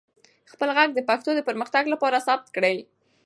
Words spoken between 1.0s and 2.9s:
پښتو د پرمختګ لپاره ثبت کړئ.